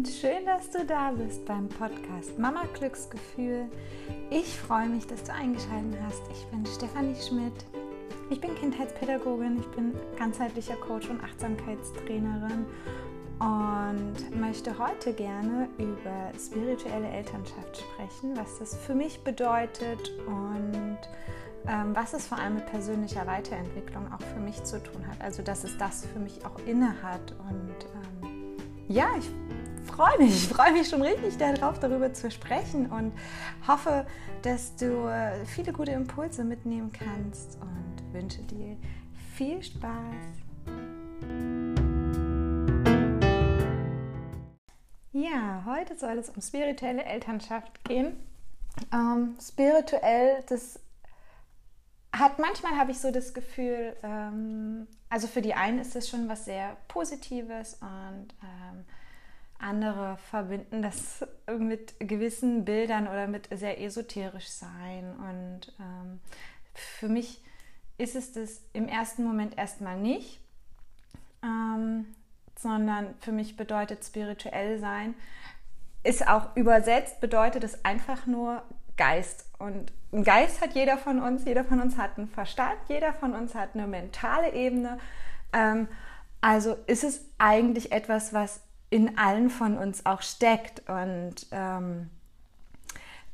[0.00, 3.66] und schön, dass du da bist beim Podcast Mama Glücksgefühl.
[4.30, 6.22] Ich freue mich, dass du eingeschaltet hast.
[6.32, 7.52] Ich bin Stefanie Schmidt.
[8.30, 12.64] Ich bin Kindheitspädagogin, ich bin ganzheitlicher Coach und Achtsamkeitstrainerin
[13.40, 20.98] und möchte heute gerne über spirituelle Elternschaft sprechen, was das für mich bedeutet und
[21.68, 25.20] ähm, was es vor allem mit persönlicher Weiterentwicklung auch für mich zu tun hat.
[25.20, 27.74] Also dass es das für mich auch inne hat und
[28.24, 28.56] ähm,
[28.88, 29.30] ja, ich
[30.00, 33.12] freue mich, ich freue mich schon richtig darauf, darüber zu sprechen und
[33.68, 34.06] hoffe,
[34.40, 38.78] dass du äh, viele gute Impulse mitnehmen kannst und wünsche dir
[39.36, 39.92] viel Spaß.
[45.12, 48.16] Ja, heute soll es um spirituelle Elternschaft gehen.
[48.94, 50.80] Ähm, spirituell, das
[52.10, 56.26] hat manchmal habe ich so das Gefühl, ähm, also für die einen ist das schon
[56.26, 58.86] was sehr Positives und ähm,
[59.60, 61.26] andere verbinden das
[61.58, 65.14] mit gewissen Bildern oder mit sehr esoterisch sein.
[65.18, 66.20] Und ähm,
[66.74, 67.42] für mich
[67.98, 70.40] ist es das im ersten Moment erstmal nicht,
[71.42, 72.06] ähm,
[72.58, 75.14] sondern für mich bedeutet spirituell sein,
[76.02, 78.62] ist auch übersetzt, bedeutet es einfach nur
[78.96, 79.46] Geist.
[79.58, 83.34] Und ein Geist hat jeder von uns, jeder von uns hat einen Verstand, jeder von
[83.34, 84.98] uns hat eine mentale Ebene.
[85.52, 85.88] Ähm,
[86.40, 90.88] also ist es eigentlich etwas, was in allen von uns auch steckt.
[90.88, 92.10] Und ähm,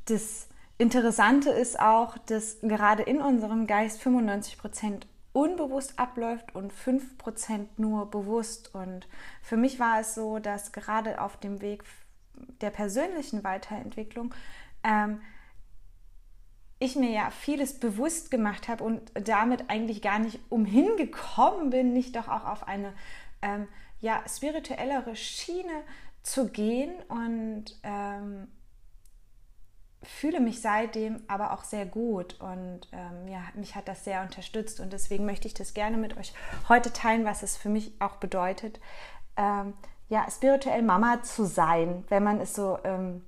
[0.05, 7.67] das Interessante ist auch, dass gerade in unserem Geist 95 Prozent unbewusst abläuft und 5%
[7.77, 8.75] nur bewusst.
[8.75, 9.09] Und
[9.43, 11.85] für mich war es so, dass gerade auf dem Weg
[12.61, 14.35] der persönlichen Weiterentwicklung
[14.83, 15.21] ähm,
[16.79, 21.93] ich mir ja vieles bewusst gemacht habe und damit eigentlich gar nicht umhin gekommen bin,
[21.93, 22.93] nicht doch auch auf eine
[23.41, 23.67] ähm,
[24.07, 25.83] ja, spirituellere Schiene
[26.23, 28.47] zu gehen und ähm,
[30.01, 34.79] fühle mich seitdem aber auch sehr gut und ähm, ja, mich hat das sehr unterstützt
[34.79, 36.33] und deswegen möchte ich das gerne mit euch
[36.69, 38.79] heute teilen, was es für mich auch bedeutet,
[39.37, 39.75] ähm,
[40.09, 43.25] ja, spirituell Mama zu sein, wenn man es so ähm,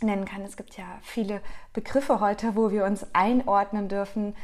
[0.00, 0.40] nennen kann.
[0.40, 1.42] Es gibt ja viele
[1.74, 4.34] Begriffe heute, wo wir uns einordnen dürfen.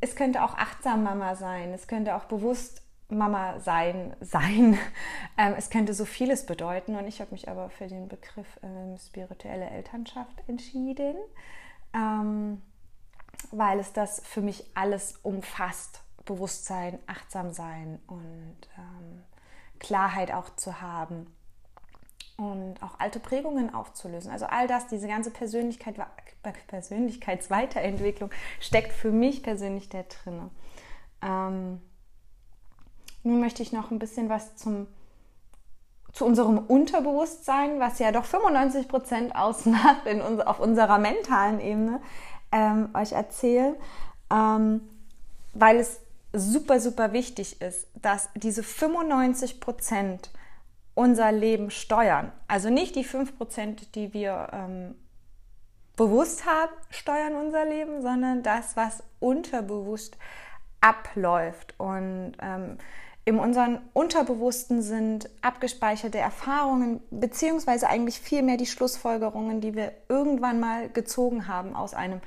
[0.00, 2.83] Es könnte auch achtsam Mama sein, es könnte auch bewusst
[3.14, 4.78] Mama sein sein.
[5.36, 8.96] Ähm, es könnte so vieles bedeuten und ich habe mich aber für den Begriff ähm,
[8.98, 11.16] spirituelle Elternschaft entschieden,
[11.92, 12.62] ähm,
[13.50, 16.04] weil es das für mich alles umfasst.
[16.24, 19.24] Bewusstsein, achtsam sein und ähm,
[19.80, 21.26] Klarheit auch zu haben
[22.36, 24.30] und auch alte Prägungen aufzulösen.
[24.30, 25.96] Also all das, diese ganze Persönlichkeit,
[26.66, 28.30] Persönlichkeitsweiterentwicklung
[28.60, 30.50] steckt für mich persönlich da drin.
[33.24, 34.86] Nun möchte ich noch ein bisschen was zum,
[36.12, 42.00] zu unserem Unterbewusstsein, was ja doch 95 Prozent ausmacht in auf unserer mentalen Ebene,
[42.52, 43.74] ähm, euch erzählen,
[44.30, 44.82] ähm,
[45.54, 46.00] weil es
[46.34, 50.30] super, super wichtig ist, dass diese 95 Prozent
[50.94, 52.30] unser Leben steuern.
[52.46, 54.94] Also nicht die 5%, die wir ähm,
[55.96, 60.18] bewusst haben, steuern unser Leben, sondern das, was unterbewusst
[60.80, 61.74] abläuft.
[61.78, 62.78] Und ähm,
[63.26, 70.90] in unserem Unterbewussten sind abgespeicherte Erfahrungen, beziehungsweise eigentlich vielmehr die Schlussfolgerungen, die wir irgendwann mal
[70.90, 72.20] gezogen haben aus einem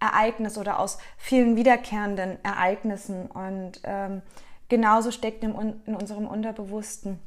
[0.00, 3.26] Ereignis oder aus vielen wiederkehrenden Ereignissen.
[3.26, 4.22] Und ähm,
[4.68, 5.54] genauso steckt in,
[5.86, 7.20] in unserem Unterbewussten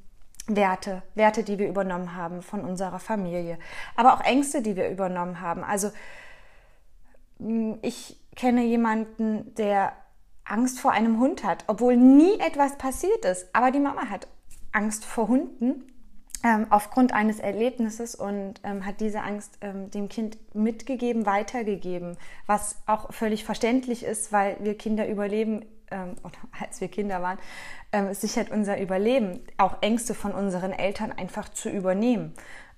[0.48, 3.58] Werte, Werte, die wir übernommen haben von unserer Familie,
[3.96, 5.64] aber auch Ängste, die wir übernommen haben.
[5.64, 5.92] Also
[7.82, 9.94] ich kenne jemanden, der
[10.46, 14.28] Angst vor einem Hund hat, obwohl nie etwas passiert ist, aber die Mama hat
[14.72, 15.84] Angst vor Hunden
[16.44, 22.76] ähm, aufgrund eines Erlebnisses und ähm, hat diese Angst ähm, dem Kind mitgegeben, weitergegeben, was
[22.86, 27.38] auch völlig verständlich ist, weil wir Kinder überleben ähm, oder als wir Kinder waren,
[27.94, 32.34] ähm, sichert unser Überleben, auch Ängste von unseren Eltern einfach zu übernehmen.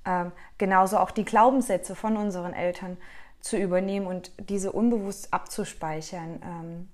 [0.05, 2.97] Ähm, genauso auch die Glaubenssätze von unseren Eltern
[3.39, 6.87] zu übernehmen und diese unbewusst abzuspeichern.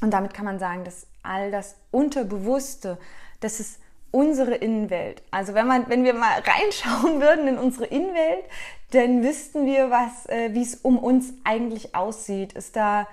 [0.00, 2.98] Und damit kann man sagen, dass all das Unterbewusste,
[3.40, 3.80] das ist
[4.10, 5.22] unsere Innenwelt.
[5.30, 8.44] Also wenn man, wenn wir mal reinschauen würden in unsere Innenwelt,
[8.90, 12.54] dann wüssten wir, was, äh, wie es um uns eigentlich aussieht.
[12.54, 13.06] Ist da,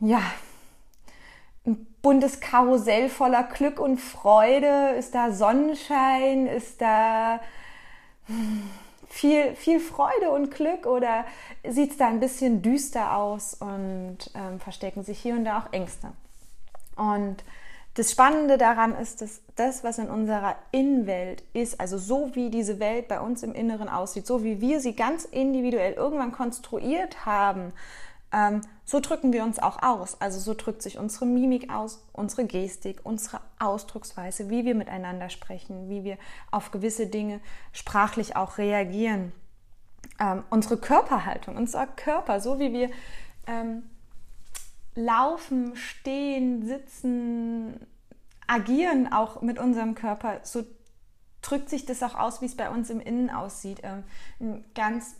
[0.00, 0.22] ja,
[1.66, 4.94] ein buntes Karussell voller Glück und Freude?
[4.98, 6.46] Ist da Sonnenschein?
[6.46, 7.40] Ist da
[8.26, 8.70] hm,
[9.10, 11.24] viel, viel Freude und Glück oder
[11.68, 15.72] sieht es da ein bisschen düster aus und ähm, verstecken sich hier und da auch
[15.72, 16.12] Ängste?
[16.96, 17.44] Und
[17.94, 22.78] das Spannende daran ist, dass das, was in unserer Innenwelt ist, also so wie diese
[22.78, 27.72] Welt bei uns im Inneren aussieht, so wie wir sie ganz individuell irgendwann konstruiert haben,
[28.32, 30.20] ähm, so drücken wir uns auch aus.
[30.20, 35.88] Also so drückt sich unsere Mimik aus, unsere Gestik, unsere Ausdrucksweise, wie wir miteinander sprechen,
[35.88, 36.18] wie wir
[36.50, 37.40] auf gewisse Dinge
[37.72, 39.32] sprachlich auch reagieren.
[40.18, 42.90] Ähm, unsere Körperhaltung, unser Körper, so wie wir
[43.46, 43.82] ähm,
[44.94, 47.86] laufen, stehen, sitzen,
[48.46, 50.64] agieren auch mit unserem Körper, so
[51.42, 53.80] drückt sich das auch aus, wie es bei uns im Innen aussieht.
[53.82, 54.04] Ähm,
[54.40, 55.16] ein ganz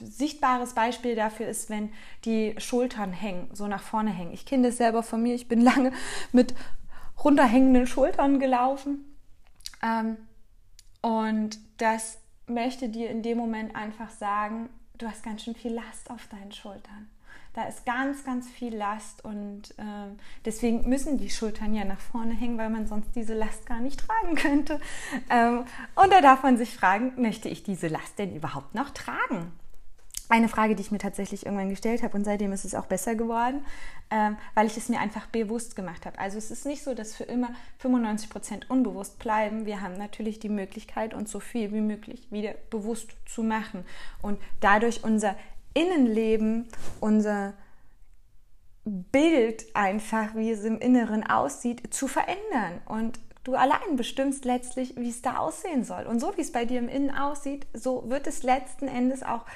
[0.00, 1.92] sichtbares Beispiel dafür ist, wenn
[2.24, 4.32] die Schultern hängen, so nach vorne hängen.
[4.32, 5.34] Ich kenne das selber von mir.
[5.34, 5.92] Ich bin lange
[6.32, 6.54] mit
[7.22, 9.04] runterhängenden Schultern gelaufen.
[9.82, 10.16] Ähm,
[11.00, 14.68] und das möchte dir in dem Moment einfach sagen,
[14.98, 17.10] du hast ganz schön viel Last auf deinen Schultern.
[17.54, 20.10] Da ist ganz, ganz viel Last und äh,
[20.44, 24.00] deswegen müssen die Schultern ja nach vorne hängen, weil man sonst diese Last gar nicht
[24.00, 24.80] tragen könnte.
[25.28, 25.64] Ähm,
[25.94, 29.52] und da darf man sich fragen, möchte ich diese Last denn überhaupt noch tragen?
[30.32, 33.14] Eine Frage, die ich mir tatsächlich irgendwann gestellt habe und seitdem ist es auch besser
[33.14, 33.66] geworden,
[34.10, 36.18] ähm, weil ich es mir einfach bewusst gemacht habe.
[36.18, 37.50] Also es ist nicht so, dass für immer
[37.80, 39.66] 95 Prozent unbewusst bleiben.
[39.66, 43.84] Wir haben natürlich die Möglichkeit, uns so viel wie möglich wieder bewusst zu machen
[44.22, 45.36] und dadurch unser
[45.74, 46.68] Innenleben,
[47.00, 47.54] unser
[48.84, 52.80] Bild einfach, wie es im Inneren aussieht, zu verändern.
[52.86, 56.04] Und du allein bestimmst letztlich, wie es da aussehen soll.
[56.04, 59.46] Und so wie es bei dir im Innen aussieht, so wird es letzten Endes auch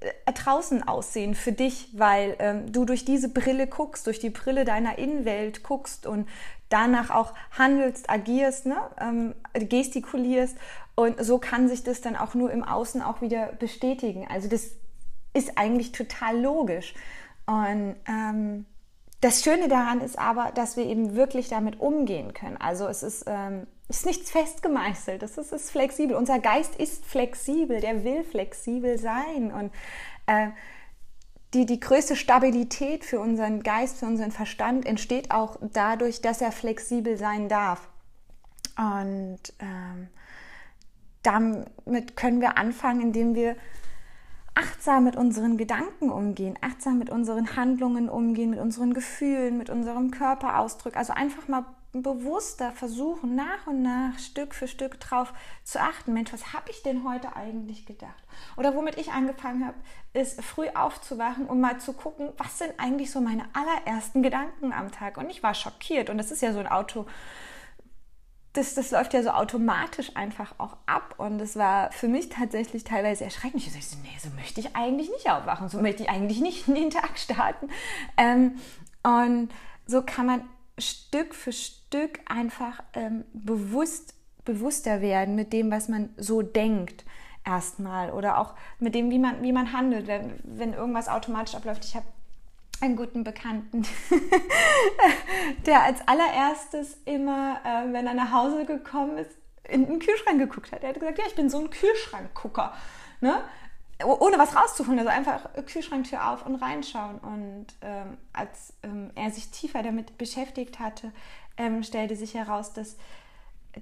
[0.00, 4.64] äh, draußen aussehen für dich, weil ähm, du durch diese Brille guckst, durch die Brille
[4.64, 6.28] deiner Innenwelt guckst und
[6.68, 8.76] danach auch handelst, agierst, ne?
[9.00, 10.56] ähm, gestikulierst
[10.94, 14.26] und so kann sich das dann auch nur im Außen auch wieder bestätigen.
[14.28, 14.70] Also das
[15.34, 16.94] ist eigentlich total logisch.
[17.46, 18.64] Und ähm,
[19.20, 22.56] das Schöne daran ist aber, dass wir eben wirklich damit umgehen können.
[22.56, 26.16] Also es ist, ähm, ist nichts festgemeißelt, es ist, ist, flexibel.
[26.16, 29.52] Unser Geist ist flexibel, der will flexibel sein.
[29.52, 29.72] Und
[30.26, 30.48] äh,
[31.52, 36.52] die, die größte Stabilität für unseren Geist, für unseren Verstand entsteht auch dadurch, dass er
[36.52, 37.88] flexibel sein darf.
[38.76, 40.08] Und ähm,
[41.22, 43.56] damit können wir anfangen, indem wir
[44.54, 50.10] achtsam mit unseren Gedanken umgehen, achtsam mit unseren Handlungen umgehen, mit unseren Gefühlen, mit unserem
[50.10, 50.96] Körperausdruck.
[50.96, 51.64] Also einfach mal
[52.02, 56.12] bewusster versuchen, nach und nach, Stück für Stück drauf zu achten.
[56.12, 58.22] Mensch, was habe ich denn heute eigentlich gedacht?
[58.56, 59.76] Oder womit ich angefangen habe,
[60.12, 64.90] ist früh aufzuwachen und mal zu gucken, was sind eigentlich so meine allerersten Gedanken am
[64.90, 65.18] Tag.
[65.18, 66.10] Und ich war schockiert.
[66.10, 67.06] Und das ist ja so ein Auto
[68.54, 71.16] das, das läuft ja so automatisch einfach auch ab.
[71.18, 73.66] Und es war für mich tatsächlich teilweise erschreckend.
[73.66, 76.76] Ich so, nee, so möchte ich eigentlich nicht aufwachen, so möchte ich eigentlich nicht in
[76.76, 77.68] den Tag starten.
[78.16, 78.54] Ähm,
[79.02, 79.50] und
[79.86, 80.42] so kann man
[80.78, 84.14] Stück für Stück einfach ähm, bewusst,
[84.44, 87.04] bewusster werden mit dem, was man so denkt
[87.44, 91.84] erstmal oder auch mit dem, wie man, wie man handelt, wenn, wenn irgendwas automatisch abläuft.
[91.84, 92.06] Ich habe
[92.84, 93.86] einen guten Bekannten,
[95.66, 99.30] der als allererstes immer, äh, wenn er nach Hause gekommen ist,
[99.66, 100.82] in den Kühlschrank geguckt hat.
[100.82, 102.74] Er hat gesagt, ja, ich bin so ein Kühlschrankgucker.
[103.20, 103.42] Ne?
[104.04, 107.18] Ohne was rauszuholen, also einfach Kühlschranktür auf und reinschauen.
[107.18, 111.12] Und ähm, als ähm, er sich tiefer damit beschäftigt hatte,
[111.56, 112.96] ähm, stellte sich heraus, dass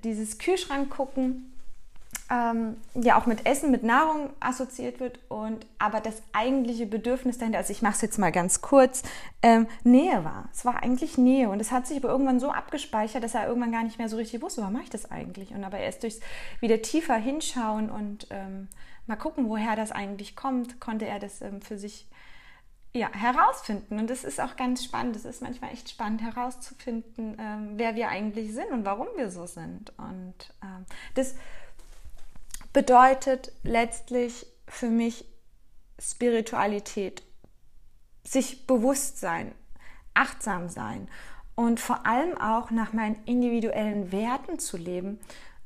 [0.05, 1.52] dieses Kühlschrankgucken
[2.33, 7.59] ähm, ja auch mit Essen, mit Nahrung assoziiert wird und aber das eigentliche Bedürfnis dahinter,
[7.59, 9.03] also ich mache es jetzt mal ganz kurz,
[9.43, 10.49] ähm, Nähe war.
[10.51, 13.73] Es war eigentlich Nähe und es hat sich aber irgendwann so abgespeichert, dass er irgendwann
[13.73, 15.53] gar nicht mehr so richtig wusste, warum mache ich das eigentlich?
[15.53, 16.21] Und aber erst durchs
[16.61, 18.69] wieder tiefer hinschauen und ähm,
[19.07, 22.07] mal gucken, woher das eigentlich kommt, konnte er das ähm, für sich
[22.95, 23.99] ja, herausfinden.
[23.99, 25.17] Und das ist auch ganz spannend.
[25.17, 29.47] Es ist manchmal echt spannend herauszufinden, ähm, wer wir eigentlich sind und warum wir so
[29.47, 29.93] sind.
[29.99, 30.85] Und ähm,
[31.15, 31.35] das
[32.73, 35.25] bedeutet letztlich für mich
[36.01, 37.23] Spiritualität,
[38.25, 39.53] sich bewusst sein,
[40.15, 41.09] achtsam sein
[41.55, 45.21] und vor allem auch nach meinen individuellen Werten zu leben.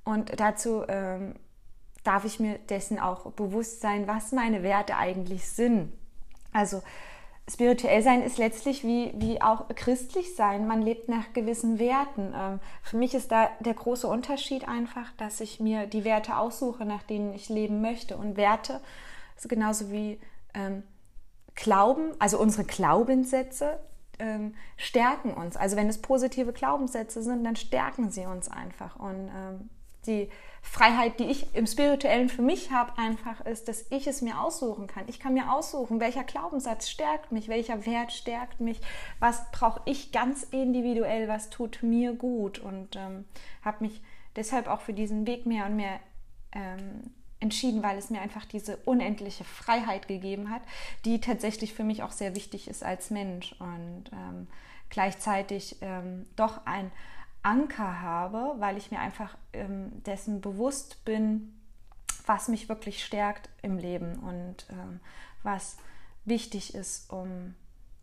[0.04, 1.34] Und dazu ähm,
[2.04, 5.92] darf ich mir dessen auch bewusst sein, was meine Werte eigentlich sind.
[6.52, 6.82] Also
[7.48, 10.66] spirituell sein ist letztlich wie, wie auch christlich sein.
[10.66, 12.34] Man lebt nach gewissen Werten.
[12.36, 16.84] Ähm, für mich ist da der große Unterschied einfach, dass ich mir die Werte aussuche,
[16.84, 18.16] nach denen ich leben möchte.
[18.16, 18.80] Und Werte
[19.36, 20.20] ist genauso wie
[20.54, 20.82] ähm,
[21.54, 23.78] Glauben, also unsere Glaubenssätze
[24.18, 25.56] ähm, stärken uns.
[25.56, 28.96] Also wenn es positive Glaubenssätze sind, dann stärken sie uns einfach.
[28.96, 29.70] Und ähm,
[30.06, 30.30] die
[30.62, 34.86] Freiheit, die ich im Spirituellen für mich habe, einfach ist, dass ich es mir aussuchen
[34.86, 35.04] kann.
[35.06, 38.80] Ich kann mir aussuchen, welcher Glaubenssatz stärkt mich, welcher Wert stärkt mich,
[39.20, 43.24] was brauche ich ganz individuell, was tut mir gut und ähm,
[43.62, 44.02] habe mich
[44.34, 46.00] deshalb auch für diesen Weg mehr und mehr
[46.52, 50.62] ähm, entschieden, weil es mir einfach diese unendliche Freiheit gegeben hat,
[51.04, 54.48] die tatsächlich für mich auch sehr wichtig ist als Mensch und ähm,
[54.88, 56.90] gleichzeitig ähm, doch ein
[57.46, 61.56] Anker habe, weil ich mir einfach ähm, dessen bewusst bin,
[62.26, 64.98] was mich wirklich stärkt im Leben und ähm,
[65.44, 65.76] was
[66.24, 67.54] wichtig ist, um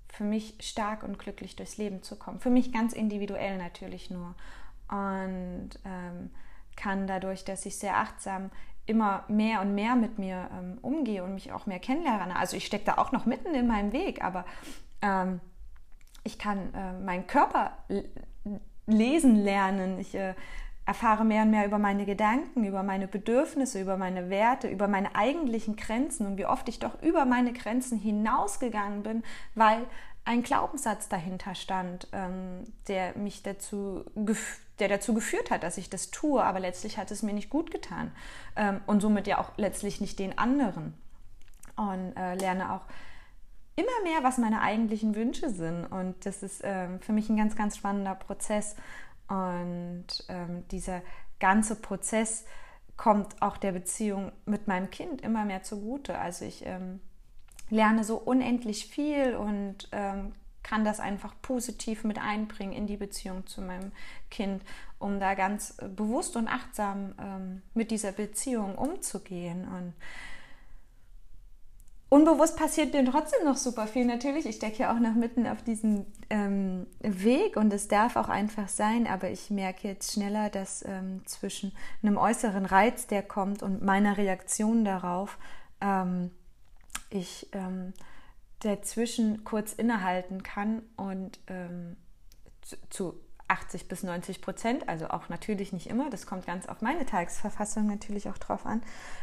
[0.08, 2.40] für mich stark und glücklich durchs Leben zu kommen.
[2.40, 4.34] Für mich ganz individuell natürlich nur.
[4.88, 6.30] Und ähm,
[6.78, 8.50] kann dadurch, dass ich sehr achtsam
[8.86, 12.38] immer mehr und mehr mit mir ähm, umgehe und mich auch mehr kennenlerne.
[12.38, 14.46] Also ich stecke da auch noch mitten in meinem Weg, aber
[15.02, 15.42] ähm,
[16.24, 17.78] ich kann äh, meinen Körper
[18.86, 20.00] lesen lernen.
[20.00, 20.34] Ich äh,
[20.86, 25.16] erfahre mehr und mehr über meine Gedanken, über meine Bedürfnisse, über meine Werte, über meine
[25.16, 29.24] eigentlichen Grenzen und wie oft ich doch über meine Grenzen hinausgegangen bin,
[29.56, 29.86] weil
[30.26, 34.04] ein Glaubenssatz dahinter stand, ähm, der mich dazu
[34.80, 37.70] der dazu geführt hat, dass ich das tue, aber letztlich hat es mir nicht gut
[37.70, 38.12] getan
[38.56, 40.96] ähm, und somit ja auch letztlich nicht den anderen.
[41.76, 42.82] Und äh, lerne auch
[43.76, 45.86] immer mehr, was meine eigentlichen Wünsche sind.
[45.86, 48.76] Und das ist ähm, für mich ein ganz, ganz spannender Prozess.
[49.28, 51.02] Und ähm, dieser
[51.40, 52.46] ganze Prozess
[52.98, 56.18] kommt auch der Beziehung mit meinem Kind immer mehr zugute.
[56.18, 57.00] Also ich ähm,
[57.70, 63.46] lerne so unendlich viel und ähm, kann das einfach positiv mit einbringen in die Beziehung
[63.48, 63.92] zu meinem
[64.32, 64.64] Kind,
[64.98, 69.68] um da ganz bewusst und achtsam ähm, mit dieser Beziehung umzugehen.
[69.68, 69.94] Und
[72.14, 74.06] unbewusst passiert mir trotzdem noch super viel.
[74.06, 78.30] Natürlich, ich stecke ja auch noch mitten auf diesem ähm, Weg und es darf auch
[78.30, 83.64] einfach sein, aber ich merke jetzt schneller, dass ähm, zwischen einem äußeren Reiz, der kommt,
[83.64, 85.40] und meiner Reaktion darauf,
[85.82, 86.30] ähm,
[87.10, 87.94] ich ähm,
[88.60, 91.98] dazwischen kurz innehalten kann und ähm,
[92.62, 93.20] zu, zu
[93.54, 97.86] 80 bis 90 Prozent, also auch natürlich nicht immer, das kommt ganz auf meine Tagesverfassung
[97.88, 98.82] natürlich auch drauf an,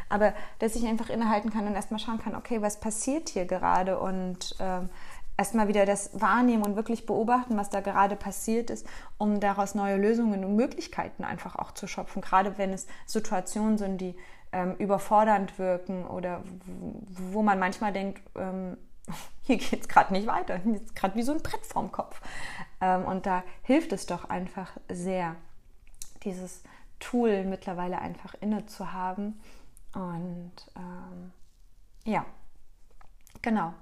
[0.09, 3.99] aber dass ich einfach innehalten kann und erstmal schauen kann, okay, was passiert hier gerade
[3.99, 4.89] und ähm,
[5.37, 8.87] erstmal wieder das wahrnehmen und wirklich beobachten, was da gerade passiert ist,
[9.19, 14.01] um daraus neue Lösungen und Möglichkeiten einfach auch zu schöpfen, gerade wenn es Situationen sind,
[14.01, 14.15] die
[14.53, 16.43] ähm, überfordernd wirken oder
[17.09, 18.77] wo man manchmal denkt, ähm,
[19.43, 22.21] hier geht es gerade nicht weiter, ist gerade wie so ein Brett vorm Kopf.
[22.81, 25.37] Ähm, und da hilft es doch einfach sehr,
[26.25, 26.63] dieses
[26.99, 29.41] Tool mittlerweile einfach inne zu haben.
[29.95, 31.33] Und ähm,
[32.05, 32.25] ja,
[33.43, 33.73] genau.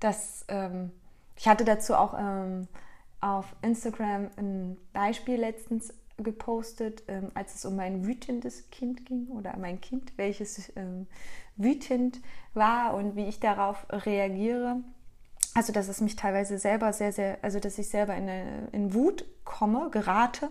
[0.00, 0.92] Das, ähm,
[1.36, 2.68] ich hatte dazu auch ähm,
[3.20, 9.56] auf Instagram ein Beispiel letztens gepostet, ähm, als es um mein wütendes Kind ging oder
[9.56, 11.06] mein Kind, welches ähm,
[11.56, 12.20] wütend
[12.52, 14.82] war und wie ich darauf reagiere.
[15.54, 18.92] Also, dass es mich teilweise selber sehr, sehr, also dass ich selber in, eine, in
[18.92, 20.50] Wut komme, gerate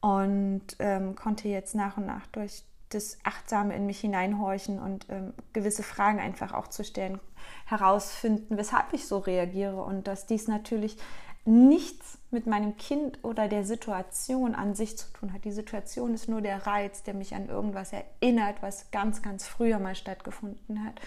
[0.00, 5.34] und ähm, konnte jetzt nach und nach durch das Achtsame in mich hineinhorchen und ähm,
[5.52, 7.18] gewisse Fragen einfach auch zu stellen,
[7.66, 10.96] herausfinden, weshalb ich so reagiere und dass dies natürlich
[11.44, 15.44] nichts mit meinem Kind oder der Situation an sich zu tun hat.
[15.44, 19.78] Die Situation ist nur der Reiz, der mich an irgendwas erinnert, was ganz, ganz früher
[19.78, 21.00] mal stattgefunden hat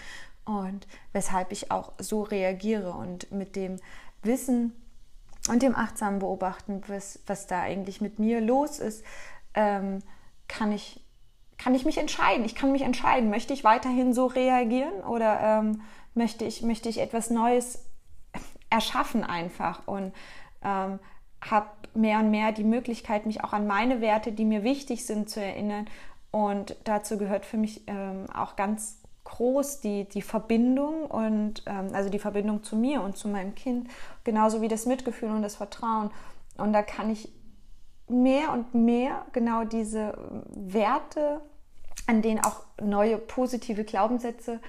[0.44, 3.76] und weshalb ich auch so reagiere und mit dem
[4.22, 4.72] Wissen
[5.48, 9.04] und dem achtsamen Beobachten, was, was da eigentlich mit mir los ist,
[9.54, 10.00] ähm,
[10.48, 11.04] kann ich
[11.60, 12.46] kann ich mich entscheiden.
[12.46, 15.82] Ich kann mich entscheiden, möchte ich weiterhin so reagieren oder ähm,
[16.14, 17.84] möchte, ich, möchte ich etwas Neues
[18.70, 20.14] erschaffen einfach und
[20.64, 20.98] ähm,
[21.42, 25.28] habe mehr und mehr die Möglichkeit, mich auch an meine Werte, die mir wichtig sind,
[25.28, 25.86] zu erinnern.
[26.30, 28.99] Und dazu gehört für mich ähm, auch ganz
[29.30, 33.88] groß die, die Verbindung und ähm, also die Verbindung zu mir und zu meinem Kind,
[34.24, 36.10] genauso wie das Mitgefühl und das Vertrauen.
[36.58, 37.32] Und da kann ich
[38.08, 40.18] mehr und mehr genau diese
[40.50, 41.40] Werte,
[42.06, 44.60] an denen auch neue positive Glaubenssätze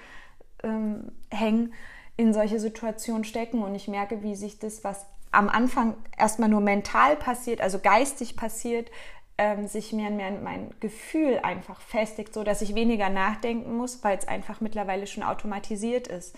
[0.64, 1.74] ähm, hängen,
[2.18, 6.62] in solche Situationen stecken und ich merke, wie sich das, was am Anfang erstmal nur
[6.62, 8.92] mental passiert, also geistig passiert,
[9.42, 13.76] ähm, sich mehr und mehr in mein Gefühl einfach festigt, so dass ich weniger nachdenken
[13.76, 16.36] muss, weil es einfach mittlerweile schon automatisiert ist.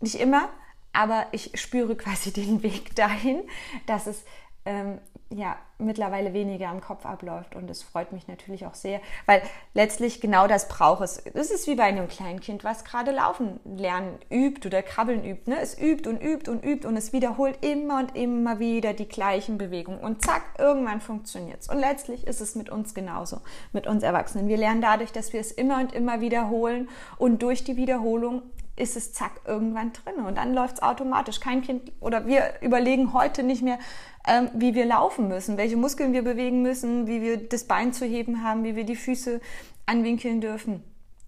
[0.00, 0.48] Nicht immer,
[0.94, 3.42] aber ich spüre quasi den Weg dahin,
[3.84, 4.24] dass es
[4.64, 4.98] ähm,
[5.30, 9.42] ja mittlerweile weniger im Kopf abläuft und es freut mich natürlich auch sehr, weil
[9.74, 11.18] letztlich genau das braucht es.
[11.18, 15.50] Es ist wie bei einem kleinen Kind, was gerade laufen lernen übt oder krabbeln übt.
[15.50, 15.58] Ne?
[15.60, 19.58] Es übt und übt und übt und es wiederholt immer und immer wieder die gleichen
[19.58, 21.68] Bewegungen und zack, irgendwann funktioniert es.
[21.68, 23.40] Und letztlich ist es mit uns genauso,
[23.72, 24.48] mit uns Erwachsenen.
[24.48, 26.88] Wir lernen dadurch, dass wir es immer und immer wiederholen
[27.18, 28.42] und durch die Wiederholung
[28.76, 30.24] ist es zack irgendwann drin.
[30.24, 31.40] Und dann läuft es automatisch.
[31.40, 33.78] Kein Kind oder wir überlegen heute nicht mehr,
[34.26, 38.04] ähm, wie wir laufen müssen, welche Muskeln wir bewegen müssen, wie wir das Bein zu
[38.06, 39.40] heben haben, wie wir die Füße
[39.86, 40.82] anwinkeln dürfen,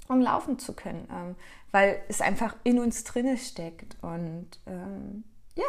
[0.09, 1.37] um laufen zu können, ähm,
[1.73, 3.97] weil es einfach in uns drinne steckt.
[4.03, 5.25] Und ähm,
[5.57, 5.65] ja,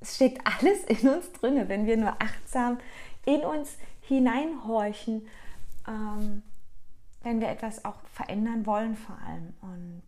[0.00, 2.78] es steckt alles in uns drinne, wenn wir nur achtsam
[3.24, 5.26] in uns hineinhorchen,
[5.86, 6.42] ähm,
[7.22, 9.54] wenn wir etwas auch verändern wollen vor allem.
[9.60, 10.02] Und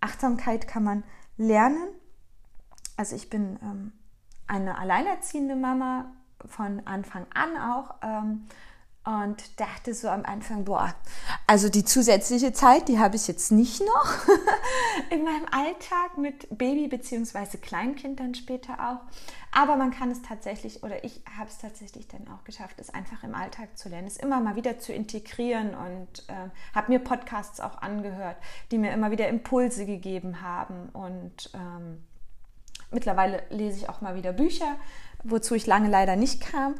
[0.00, 1.04] Achtsamkeit kann man
[1.36, 1.88] lernen.
[2.96, 3.92] Also ich bin ähm,
[4.46, 6.12] eine alleinerziehende Mama
[6.46, 8.46] von Anfang an auch ähm,
[9.04, 10.94] und dachte so am Anfang, boah,
[11.46, 14.14] also die zusätzliche Zeit, die habe ich jetzt nicht noch
[15.10, 17.56] in meinem Alltag mit Baby bzw.
[17.56, 19.00] Kleinkind dann später auch.
[19.52, 23.24] Aber man kann es tatsächlich, oder ich habe es tatsächlich dann auch geschafft, es einfach
[23.24, 27.58] im Alltag zu lernen, es immer mal wieder zu integrieren und äh, habe mir Podcasts
[27.60, 28.36] auch angehört,
[28.70, 30.90] die mir immer wieder Impulse gegeben haben.
[30.90, 32.04] Und ähm,
[32.90, 34.76] mittlerweile lese ich auch mal wieder Bücher,
[35.24, 36.74] wozu ich lange leider nicht kam.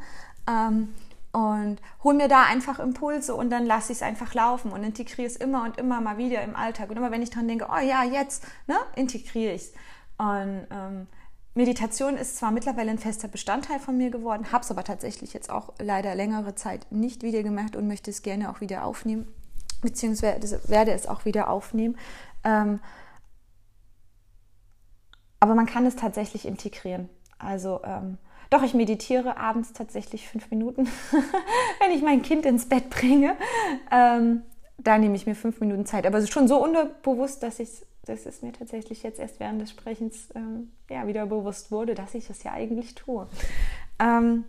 [0.47, 0.93] Ähm,
[1.31, 5.27] und hol mir da einfach Impulse und dann lasse ich es einfach laufen und integriere
[5.27, 6.89] es immer und immer mal wieder im Alltag.
[6.89, 9.73] Und immer wenn ich dran denke, oh ja, jetzt, ne, integriere ich es.
[10.17, 11.07] Und ähm,
[11.53, 15.49] Meditation ist zwar mittlerweile ein fester Bestandteil von mir geworden, habe es aber tatsächlich jetzt
[15.49, 19.27] auch leider längere Zeit nicht wieder gemacht und möchte es gerne auch wieder aufnehmen,
[19.81, 21.97] beziehungsweise werde es auch wieder aufnehmen.
[22.43, 22.79] Ähm,
[25.39, 27.09] aber man kann es tatsächlich integrieren.
[27.39, 28.17] Also ähm,
[28.51, 30.87] doch, ich meditiere abends tatsächlich fünf Minuten,
[31.79, 33.35] wenn ich mein Kind ins Bett bringe.
[33.91, 34.43] Ähm,
[34.77, 36.05] da nehme ich mir fünf Minuten Zeit.
[36.05, 37.69] Aber es ist schon so unterbewusst, dass ich
[38.05, 42.15] dass es mir tatsächlich jetzt erst während des Sprechens ähm, ja, wieder bewusst wurde, dass
[42.15, 43.27] ich das ja eigentlich tue.
[43.99, 44.45] Ähm,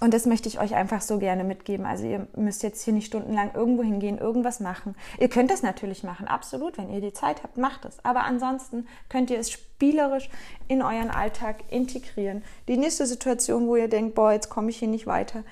[0.00, 1.86] und das möchte ich euch einfach so gerne mitgeben.
[1.86, 4.96] Also ihr müsst jetzt hier nicht stundenlang irgendwo hingehen, irgendwas machen.
[5.18, 6.78] Ihr könnt das natürlich machen, absolut.
[6.78, 8.02] Wenn ihr die Zeit habt, macht es.
[8.04, 10.28] Aber ansonsten könnt ihr es spielerisch
[10.68, 12.42] in euren Alltag integrieren.
[12.66, 15.44] Die nächste Situation, wo ihr denkt, boah, jetzt komme ich hier nicht weiter.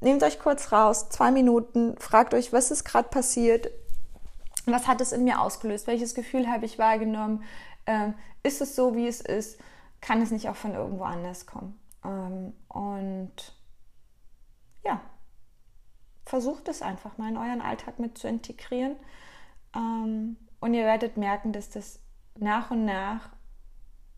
[0.00, 3.70] Nehmt euch kurz raus, zwei Minuten, fragt euch, was ist gerade passiert?
[4.66, 5.86] Was hat es in mir ausgelöst?
[5.86, 7.42] Welches Gefühl habe ich wahrgenommen?
[7.86, 9.58] Ähm, ist es so, wie es ist?
[10.00, 11.78] Kann es nicht auch von irgendwo anders kommen?
[12.04, 13.53] Ähm, und
[14.84, 15.00] ja,
[16.24, 18.96] versucht es einfach mal in euren Alltag mit zu integrieren.
[19.74, 22.00] Ähm, und ihr werdet merken, dass das
[22.38, 23.28] nach und nach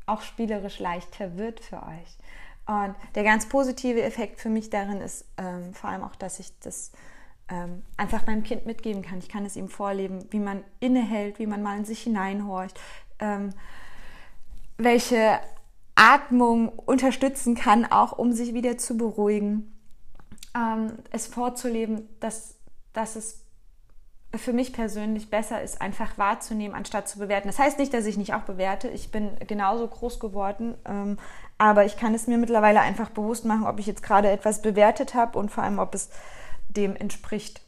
[0.07, 2.19] auch spielerisch leichter wird für euch.
[2.67, 6.59] Und der ganz positive Effekt für mich darin ist ähm, vor allem auch, dass ich
[6.61, 6.93] das
[7.49, 9.19] ähm, einfach meinem Kind mitgeben kann.
[9.19, 12.79] Ich kann es ihm vorleben, wie man innehält, wie man mal in sich hineinhorcht,
[13.19, 13.51] ähm,
[14.79, 15.41] welche
[15.95, 19.76] Atmung unterstützen kann, auch um sich wieder zu beruhigen
[20.57, 22.57] ähm, es vorzuleben, dass,
[22.93, 23.43] dass es
[24.35, 27.49] für mich persönlich besser ist, einfach wahrzunehmen, anstatt zu bewerten.
[27.49, 28.89] Das heißt nicht, dass ich nicht auch bewerte.
[28.89, 31.19] Ich bin genauso groß geworden, ähm,
[31.59, 35.15] aber ich kann es mir mittlerweile einfach bewusst machen, ob ich jetzt gerade etwas bewertet
[35.15, 36.11] habe und vor allem, ob es
[36.69, 37.63] dem entspricht.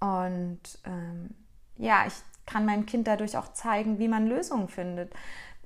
[0.00, 1.30] Und ähm,
[1.78, 5.12] ja, ich kann meinem Kind dadurch auch zeigen, wie man Lösungen findet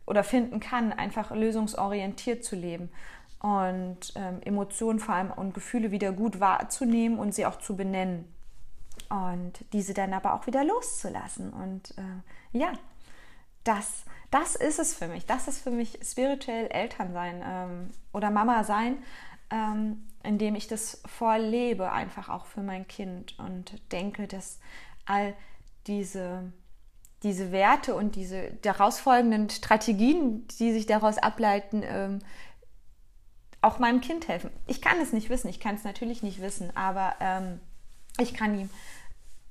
[0.04, 2.90] oder finden kann, einfach lösungsorientiert zu leben
[3.40, 8.24] und ähm, Emotionen vor allem und Gefühle wieder gut wahrzunehmen und sie auch zu benennen
[9.08, 11.52] und diese dann aber auch wieder loszulassen.
[11.52, 12.72] Und äh, ja,
[13.64, 15.26] das, das ist es für mich.
[15.26, 18.96] Das ist für mich spirituell Elternsein ähm, oder Mama sein,
[19.50, 24.58] ähm, indem ich das vorlebe, einfach auch für mein Kind und denke, dass
[25.04, 25.34] all
[25.86, 26.52] diese
[27.22, 32.18] diese Werte und diese daraus folgenden Strategien, die sich daraus ableiten, ähm,
[33.66, 34.50] auch meinem Kind helfen.
[34.66, 37.60] Ich kann es nicht wissen, ich kann es natürlich nicht wissen, aber ähm,
[38.18, 38.70] ich kann ihm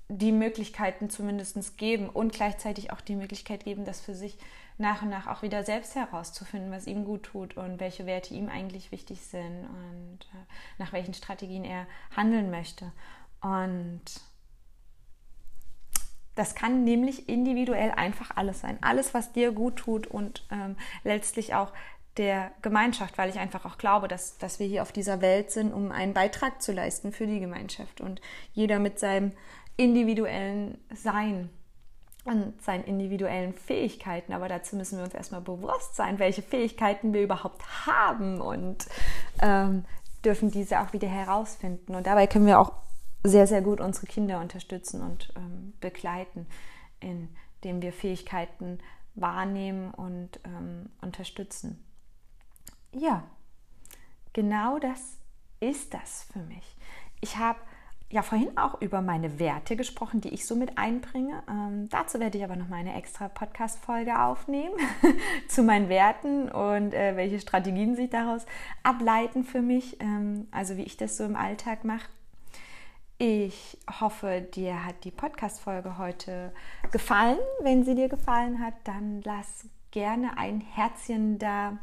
[0.07, 4.37] die Möglichkeiten zumindest geben und gleichzeitig auch die Möglichkeit geben, das für sich
[4.77, 8.47] nach und nach auch wieder selbst herauszufinden, was ihm gut tut und welche Werte ihm
[8.47, 10.45] eigentlich wichtig sind und äh,
[10.77, 12.91] nach welchen Strategien er handeln möchte.
[13.41, 14.01] Und
[16.35, 18.77] das kann nämlich individuell einfach alles sein.
[18.81, 21.71] Alles, was dir gut tut und ähm, letztlich auch
[22.17, 25.73] der Gemeinschaft, weil ich einfach auch glaube, dass, dass wir hier auf dieser Welt sind,
[25.73, 28.21] um einen Beitrag zu leisten für die Gemeinschaft und
[28.53, 29.33] jeder mit seinem
[29.77, 31.49] individuellen Sein
[32.23, 34.33] und seinen individuellen Fähigkeiten.
[34.33, 38.87] Aber dazu müssen wir uns erstmal bewusst sein, welche Fähigkeiten wir überhaupt haben und
[39.41, 39.85] ähm,
[40.23, 41.95] dürfen diese auch wieder herausfinden.
[41.95, 42.71] Und dabei können wir auch
[43.23, 46.47] sehr, sehr gut unsere Kinder unterstützen und ähm, begleiten,
[46.99, 48.79] indem wir Fähigkeiten
[49.15, 51.84] wahrnehmen und ähm, unterstützen.
[52.97, 53.23] Ja,
[54.31, 55.17] genau das
[55.59, 56.77] ist das für mich.
[57.19, 57.59] Ich habe
[58.09, 61.43] ja vorhin auch über meine Werte gesprochen, die ich so mit einbringe.
[61.49, 64.75] Ähm, dazu werde ich aber noch mal eine extra Podcast-Folge aufnehmen
[65.49, 68.45] zu meinen Werten und äh, welche Strategien sich daraus
[68.83, 72.07] ableiten für mich, ähm, also wie ich das so im Alltag mache.
[73.17, 76.53] Ich hoffe, dir hat die Podcast-Folge heute
[76.91, 77.39] gefallen.
[77.61, 81.77] Wenn sie dir gefallen hat, dann lass gerne ein Herzchen da.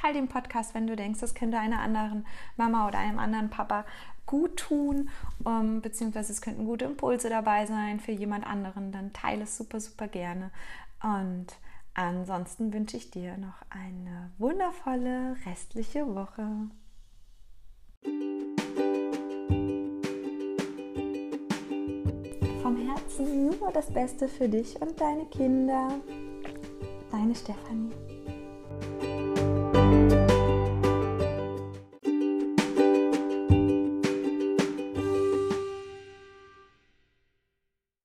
[0.00, 3.84] Teil den Podcast, wenn du denkst, das könnte einer anderen Mama oder einem anderen Papa
[4.26, 5.10] gut tun,
[5.46, 8.92] ähm, beziehungsweise es könnten gute Impulse dabei sein für jemand anderen.
[8.92, 10.50] Dann teile es super, super gerne.
[11.02, 11.46] Und
[11.94, 16.46] ansonsten wünsche ich dir noch eine wundervolle restliche Woche.
[23.10, 26.00] Herzen nur das Beste für dich und deine Kinder.
[27.10, 28.19] Deine Stefanie.